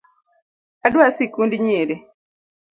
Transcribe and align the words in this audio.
Adwa 0.85 1.05
sikund 1.15 1.51
nyiri 1.63 1.95